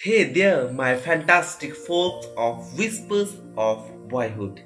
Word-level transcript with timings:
Hey 0.00 0.32
there, 0.32 0.70
my 0.70 0.94
fantastic 0.94 1.74
folks 1.74 2.28
of 2.36 2.78
Whispers 2.78 3.38
of 3.56 3.84
Boyhood. 4.08 4.60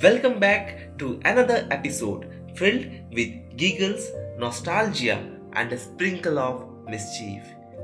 Welcome 0.00 0.38
back 0.38 0.96
to 0.98 1.20
another 1.24 1.66
episode 1.72 2.26
filled 2.54 2.86
with 3.12 3.56
giggles, 3.56 4.08
nostalgia, 4.38 5.18
and 5.54 5.72
a 5.72 5.78
sprinkle 5.78 6.38
of 6.38 6.64
mischief. 6.88 7.42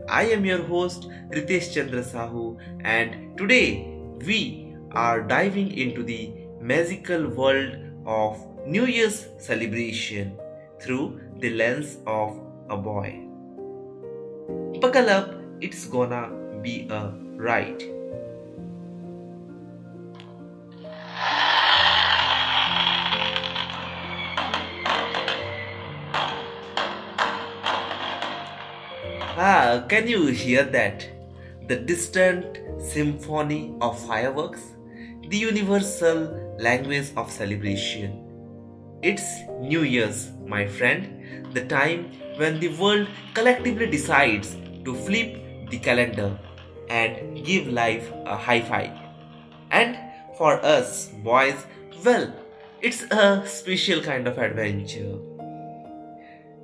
I 0.09 0.27
am 0.27 0.45
your 0.45 0.63
host 0.63 1.09
Ritesh 1.31 1.75
Chandra 1.75 2.05
Sahu, 2.05 2.59
and 2.85 3.37
today 3.37 3.99
we 4.25 4.77
are 4.93 5.21
diving 5.21 5.77
into 5.77 6.05
the 6.05 6.33
magical 6.61 7.27
world 7.27 7.75
of 8.07 8.39
New 8.69 8.87
Year's 8.87 9.27
celebration 9.39 10.39
through 10.81 11.21
the 11.41 11.51
lens 11.51 11.99
of 12.07 12.39
a 12.71 12.77
boy. 12.77 13.21
Buckle 14.81 15.11
up, 15.11 15.35
it's 15.61 15.87
gonna 15.87 16.44
be 16.65 16.89
a 16.91 17.13
ride. 17.37 17.83
Ah, 29.37 29.85
can 29.89 30.09
you 30.09 30.27
hear 30.29 30.65
that? 30.65 31.05
The 31.69 31.77
distant 31.77 32.59
symphony 32.81 33.75
of 33.81 33.99
fireworks? 34.07 34.63
The 35.29 35.37
universal 35.37 36.57
language 36.59 37.11
of 37.17 37.31
celebration. 37.31 38.21
It's 39.03 39.25
New 39.61 39.83
Year's, 39.83 40.31
my 40.47 40.67
friend, 40.67 41.53
the 41.53 41.67
time 41.67 42.13
when 42.37 42.59
the 42.61 42.69
world 42.69 43.09
collectively 43.35 43.87
decides 43.87 44.57
to 44.85 44.95
flip 44.95 45.69
the 45.71 45.79
calendar 45.79 46.39
and 46.89 47.45
give 47.45 47.69
life 47.69 48.11
a 48.25 48.37
high 48.37 48.61
five. 48.61 48.93
And 49.71 49.99
for 50.37 50.65
us 50.65 51.09
boys, 51.09 51.67
well, 52.05 52.33
it's 52.81 53.03
a 53.05 53.47
special 53.47 54.03
kind 54.03 54.27
of 54.27 54.39
adventure. 54.39 55.19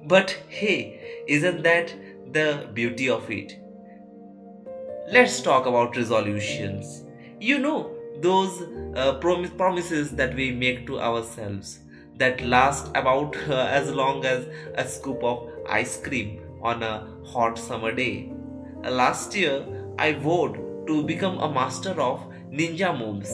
But 0.05 0.31
hey, 0.49 1.25
isn't 1.27 1.63
that 1.63 1.95
the 2.33 2.69
beauty 2.73 3.09
of 3.09 3.31
it? 3.31 3.59
Let's 5.11 5.41
talk 5.43 5.67
about 5.67 5.97
resolutions. 5.97 7.05
You 7.41 7.59
know, 7.59 7.97
those 8.21 8.63
uh, 8.97 9.15
prom- 9.15 9.51
promises 9.57 10.11
that 10.13 10.35
we 10.35 10.53
make 10.53 10.87
to 10.87 11.01
ourselves 11.01 11.81
that 12.17 12.41
last 12.43 12.89
about 12.95 13.37
uh, 13.49 13.55
as 13.81 13.91
long 13.91 14.25
as 14.25 14.47
a 14.75 14.87
scoop 14.87 15.23
of 15.25 15.49
ice 15.69 16.01
cream 16.01 16.41
on 16.63 16.83
a 16.83 17.09
hot 17.27 17.59
summer 17.59 17.93
day. 17.93 18.31
Uh, 18.85 18.91
last 18.91 19.35
year, 19.35 19.80
I 20.07 20.13
vowed 20.15 20.87
to 20.87 21.03
become 21.03 21.39
a 21.39 21.53
master 21.53 21.95
of 22.01 22.21
ninja 22.51 22.91
moves. 22.99 23.33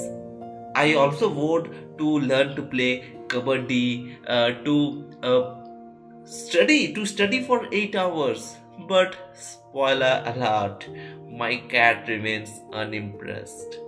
I 0.74 0.94
also 0.94 1.28
vowed 1.30 1.68
to 1.98 2.18
learn 2.30 2.56
to 2.56 2.62
play 2.62 3.14
kabaddi, 3.28 4.16
uh, 4.26 4.50
to 4.64 4.76
uh, 5.22 5.54
study, 6.24 6.92
to 6.92 7.06
study 7.06 7.42
for 7.42 7.66
eight 7.72 7.94
hours. 7.94 8.56
But 8.88 9.16
spoiler 9.34 10.22
alert, 10.26 10.88
my 11.30 11.56
cat 11.68 12.08
remains 12.08 12.50
unimpressed. 12.72 13.78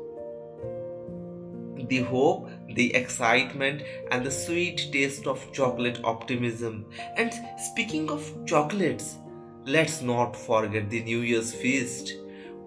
The 1.89 2.03
hope, 2.03 2.49
the 2.75 2.95
excitement, 2.95 3.83
and 4.13 4.25
the 4.25 4.31
sweet 4.31 4.89
taste 4.93 5.27
of 5.27 5.53
chocolate 5.53 6.01
optimism. 6.05 6.87
And 7.17 7.33
speaking 7.59 8.09
of 8.09 8.33
chocolates, 8.47 9.17
let's 9.67 10.01
not 10.01 10.37
forget 10.37 10.89
the 10.89 11.03
New 11.03 11.21
Year's 11.21 11.53
feast. 11.53 12.15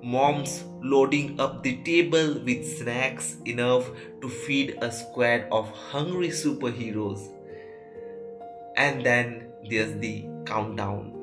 Moms 0.04 0.64
loading 0.82 1.40
up 1.40 1.62
the 1.62 1.78
table 1.84 2.40
with 2.44 2.78
snacks 2.78 3.38
enough 3.46 3.90
to 4.22 4.30
feed 4.30 4.78
a 4.82 4.92
squad 4.92 5.46
of 5.52 5.70
hungry 5.70 6.30
superheroes. 6.30 7.32
And 8.78 9.06
then 9.06 9.52
there's 9.70 9.94
the 10.00 10.26
countdown. 10.46 11.14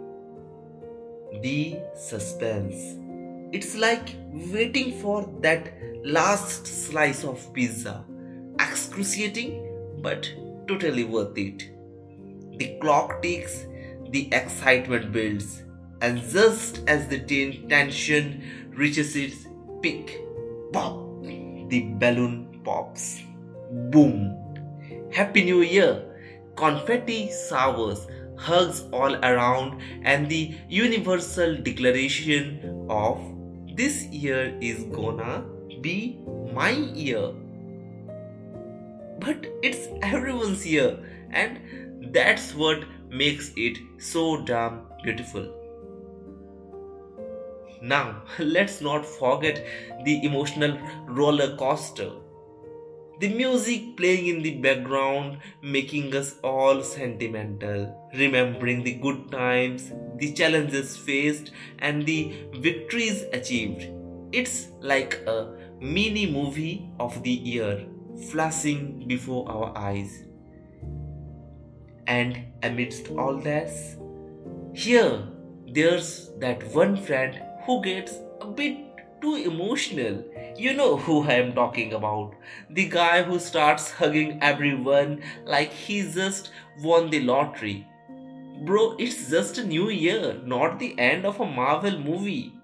The 1.42 1.80
suspense. 1.97 2.76
It's 3.52 3.75
like 3.76 4.14
waiting 4.32 5.00
for 5.00 5.28
that 5.41 5.72
last 6.04 6.66
slice 6.66 7.25
of 7.25 7.52
pizza. 7.52 8.04
Excruciating, 8.60 10.00
but 10.02 10.31
totally 10.69 11.04
worth 11.04 11.36
it. 11.36 11.69
The 12.58 12.78
clock 12.81 13.22
ticks, 13.22 13.66
the 14.10 14.28
excitement 14.32 15.12
builds, 15.12 15.64
and 16.00 16.20
just 16.31 16.82
as 16.86 17.09
the 17.09 17.19
ten- 17.19 17.69
tension 17.69 18.70
reaches 18.75 19.16
its 19.16 19.47
peak, 19.82 20.20
pop, 20.72 21.22
the 21.22 21.94
balloon 21.98 22.60
pops. 22.64 23.22
Boom! 23.91 24.37
Happy 25.12 25.44
New 25.44 25.62
Year! 25.62 26.04
Confetti 26.56 27.31
showers, 27.48 28.06
hugs 28.37 28.84
all 28.92 29.14
around, 29.25 29.81
and 30.03 30.28
the 30.28 30.54
universal 30.69 31.56
declaration 31.56 32.87
of 32.88 33.20
this 33.76 34.04
year 34.06 34.56
is 34.60 34.84
gonna 34.84 35.44
be 35.81 36.19
my 36.53 36.70
year. 36.70 37.32
But 39.20 39.47
it's 39.62 39.88
everyone's 40.03 40.66
year, 40.66 40.98
and 41.31 42.12
that's 42.12 42.54
what 42.54 42.84
makes 43.08 43.53
it 43.56 43.78
so 43.98 44.42
damn 44.44 44.82
beautiful. 45.03 45.57
Now, 47.82 48.22
let's 48.38 48.80
not 48.80 49.04
forget 49.04 49.64
the 50.04 50.24
emotional 50.24 50.78
roller 51.06 51.56
coaster. 51.56 52.10
The 53.20 53.28
music 53.28 53.96
playing 53.96 54.28
in 54.28 54.42
the 54.42 54.58
background, 54.58 55.38
making 55.60 56.14
us 56.14 56.36
all 56.44 56.82
sentimental, 56.82 58.08
remembering 58.14 58.84
the 58.84 58.94
good 58.94 59.32
times, 59.32 59.90
the 60.18 60.32
challenges 60.32 60.96
faced, 60.96 61.50
and 61.80 62.06
the 62.06 62.32
victories 62.54 63.24
achieved. 63.32 63.88
It's 64.30 64.68
like 64.80 65.14
a 65.26 65.52
mini 65.80 66.30
movie 66.30 66.90
of 67.00 67.20
the 67.24 67.30
year 67.30 67.86
flashing 68.30 69.08
before 69.08 69.50
our 69.50 69.76
eyes. 69.76 70.22
And 72.06 72.44
amidst 72.62 73.08
all 73.10 73.36
this, 73.36 73.96
here 74.74 75.26
there's 75.66 76.30
that 76.38 76.62
one 76.72 76.96
friend 76.96 77.42
who 77.68 77.82
gets 77.82 78.14
a 78.40 78.46
bit 78.46 78.76
too 79.20 79.34
emotional. 79.36 80.24
You 80.56 80.72
know 80.72 80.96
who 80.96 81.22
I 81.24 81.34
am 81.34 81.52
talking 81.52 81.92
about. 81.92 82.32
The 82.70 82.88
guy 82.88 83.22
who 83.22 83.38
starts 83.38 83.90
hugging 83.90 84.38
everyone 84.40 85.20
like 85.44 85.70
he 85.70 86.00
just 86.00 86.50
won 86.82 87.10
the 87.10 87.20
lottery. 87.20 87.86
Bro, 88.64 88.96
it's 88.98 89.28
just 89.28 89.58
a 89.58 89.66
new 89.66 89.90
year, 89.90 90.40
not 90.46 90.78
the 90.78 90.98
end 90.98 91.26
of 91.26 91.40
a 91.40 91.44
Marvel 91.44 91.98
movie. 91.98 92.54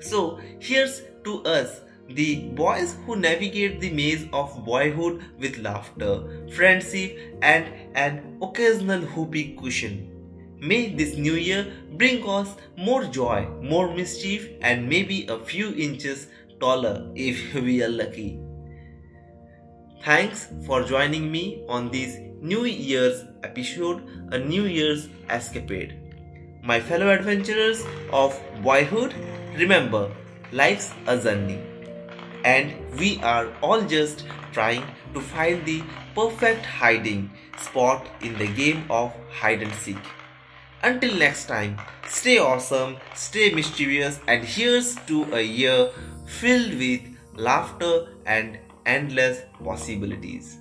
So, 0.00 0.40
here's 0.58 1.02
to 1.24 1.44
us, 1.44 1.82
the 2.08 2.48
boys 2.62 2.96
who 3.04 3.16
navigate 3.16 3.78
the 3.78 3.90
maze 3.90 4.26
of 4.32 4.64
boyhood 4.64 5.22
with 5.38 5.58
laughter, 5.58 6.46
friendship, 6.56 7.18
and 7.42 7.66
an 7.94 8.38
occasional 8.40 9.02
whoopee 9.02 9.54
cushion. 9.60 10.17
May 10.60 10.88
this 10.92 11.16
new 11.16 11.34
year 11.34 11.72
bring 11.92 12.28
us 12.28 12.56
more 12.76 13.04
joy, 13.04 13.46
more 13.62 13.94
mischief, 13.94 14.48
and 14.60 14.88
maybe 14.88 15.24
a 15.28 15.38
few 15.38 15.72
inches 15.74 16.26
taller 16.58 17.12
if 17.14 17.54
we 17.66 17.82
are 17.84 17.88
lucky. 17.88 18.40
Thanks 20.02 20.48
for 20.66 20.82
joining 20.82 21.30
me 21.30 21.62
on 21.68 21.90
this 21.92 22.18
New 22.40 22.64
Year's 22.64 23.24
episode, 23.44 24.02
a 24.32 24.38
New 24.38 24.64
Year's 24.64 25.08
escapade. 25.28 25.96
My 26.62 26.80
fellow 26.80 27.08
adventurers 27.10 27.84
of 28.12 28.40
boyhood, 28.60 29.14
remember, 29.56 30.10
life's 30.50 30.92
a 31.06 31.18
journey, 31.18 31.60
and 32.44 32.74
we 32.98 33.20
are 33.22 33.52
all 33.62 33.82
just 33.82 34.24
trying 34.52 34.82
to 35.14 35.20
find 35.20 35.64
the 35.64 35.82
perfect 36.16 36.66
hiding 36.66 37.30
spot 37.58 38.08
in 38.22 38.36
the 38.38 38.48
game 38.48 38.84
of 38.90 39.12
hide 39.30 39.62
and 39.62 39.72
seek. 39.74 39.98
Until 40.82 41.16
next 41.18 41.46
time, 41.46 41.76
stay 42.06 42.38
awesome, 42.38 42.98
stay 43.14 43.52
mischievous, 43.52 44.20
and 44.28 44.44
here's 44.44 44.94
to 45.06 45.24
a 45.34 45.42
year 45.42 45.90
filled 46.26 46.74
with 46.74 47.00
laughter 47.34 48.14
and 48.26 48.58
endless 48.86 49.42
possibilities. 49.64 50.58